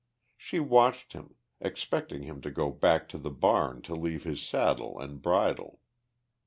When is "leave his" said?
3.93-4.41